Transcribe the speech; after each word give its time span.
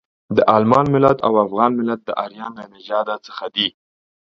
د 0.35 0.37
المان 0.55 0.85
ملت 0.95 1.17
او 1.27 1.33
افغان 1.45 1.71
ملت 1.79 1.99
د 2.05 2.09
ارین 2.23 2.47
له 2.59 2.65
نژاده 2.73 3.15
څخه 3.27 3.45
دي. 3.55 3.67